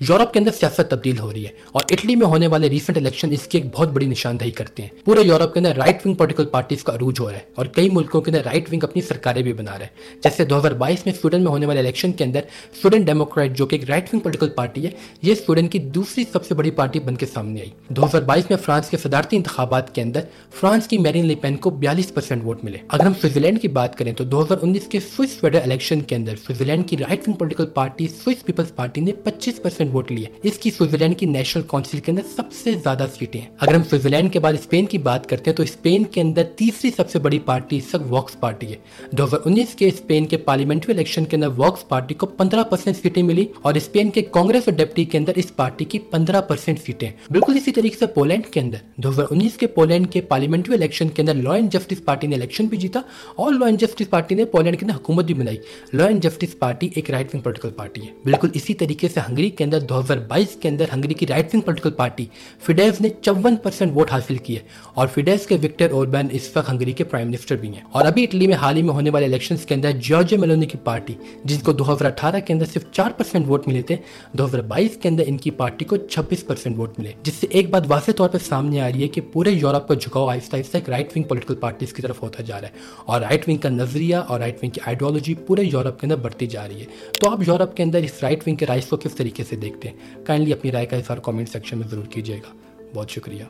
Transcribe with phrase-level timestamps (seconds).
[0.00, 3.30] Europe کے اندر سیاست تبدیل ہو رہی ہے اور اٹلی میں ہونے والے ریسنٹ الیکشن
[3.32, 6.44] اس کی ایک بہت بڑی نشاندہی کرتے ہیں۔ پورے یورپ کے اندر رائٹ ونگ پولیٹیکل
[6.44, 9.42] پارٹیز کا عروج ہو رہا ہے اور کئی ملکوں کے اندر رائٹ ونگ اپنی سرکاریں
[9.42, 12.24] بھی بنا رہے ہیں۔ جیسے دو ہزار بائیس میں سویڈن میں ہونے والے الیکشن کے
[12.24, 12.40] اندر
[12.82, 14.90] سویڈن ڈیموکریٹ جو کہ ایک رائٹ ونگ پولیٹیکل پارٹی ہے،
[15.22, 18.50] یہ سویڈن کی دوسری سب سے بڑی پارٹی بن کے سامنے آئی۔ دو ہزار بائیس
[18.50, 20.20] میں فرانس کے صدارتی انتخابات کے اندر
[20.60, 24.12] فرانس کی میرین لیپین کو بیالیس پرسینٹ ووٹ ملے۔ اگر ہم سوئٹزرلینڈ کی بات کریں
[24.12, 27.66] تو دو ہزار انیس کے سوئس فیڈرل الیکشن کے اندر سوئٹزرلینڈ کی right wing political
[27.74, 31.98] party Swiss People's party نے پچیس پرسینٹ ووٹ لیے۔ اس کی سوئٹزرلینڈ کی نیشنل کونسل
[31.98, 35.28] کے اندر سب سے زیادہ سیٹیں ہیں۔ اگر ہم سوئٹزرلینڈ کے بعد اسپین کی بات
[35.28, 38.66] کرتے ہیں تو اسپین کے اندر تیسری سب سے بڑی پارٹی اس وقت واکس پارٹی
[38.66, 38.76] ہے۔
[39.12, 42.96] دو ہزار انیس کے اسپین کے پارلیمنٹری الیکشن کے اندر واکس پارٹی کو پندرہ پرسینٹ
[42.96, 46.78] سیٹیں ملی اور اسپین کے کانگریس اور ڈپٹی کے اندر اس پارٹی کی پندرہ پرسینٹ
[46.78, 50.74] سیٹیں بالکل اسی طریقے سے پولینڈ کے اندر۔ دو ہزار انیس کے پولینڈ کے پارلیمنٹری
[50.74, 53.00] الیکشن کے اندر لا اینڈ جسٹس پارٹی نے الیکشن بھی جیتا
[53.34, 55.56] اور لا اینڈ جسٹس پارٹی نے پولینڈ کے اندر حکومت بھی بنائی۔
[55.92, 59.50] لا اینڈ جسٹس پارٹی ایک رائٹ ونگ پولیٹیکل پارٹی ہے۔ بالکل اسی طریقے سے ہنگری
[59.50, 62.24] کے اندر دو ہزار بائیس کے اندر ہنگری کی right wing political party
[62.62, 64.58] Fidesz نے چون پرسنٹ ووٹ حاصل کیے
[64.94, 68.22] اور فیڈیز کے وکٹر اوربین اس وقت ہنگری کے پرائم منسٹر بھی ہیں۔ اور ابھی
[68.22, 71.56] اٹلی میں حال ہی میں ہونے والے الیکشنز کے اندر جارجو میلونی کی پارٹی جن
[71.64, 73.96] کو دو ہزار اٹھارہ کے اندر صرف چار پرسنٹ ووٹ ملے تھے،
[74.32, 77.46] دو ہزار بائیس کے اندر ان کی پارٹی کو چھبیس پرسنٹ ووٹ ملے، جس سے
[77.50, 80.56] ایک بات واضح طور پر سامنے آ رہی ہے کہ پورے یورپ کا جھکاؤ آہستہ
[80.56, 82.72] آہستہ ایک رائٹ ونگ پولیٹیکل پارٹیز کی طرف ہوتا جا رہا ہے
[83.06, 86.46] اور رائٹ ونگ کا نظریہ اور رائٹ ونگ کی آئیڈیالوجی پورے یورپ کے اندر بڑھتی
[86.46, 86.84] جا رہی ہے۔
[87.20, 89.88] تو آپ یورپ کے اندر اس رائٹ ونگ کے رائس کو کس طریقے سے دیکھتے
[89.88, 92.56] ہیں۔ کائنڈلی اپنی رائے کا اظہار کامنٹ سیکشن میں ضرور کیجیے گا۔
[92.94, 93.44] بہت شکریہ۔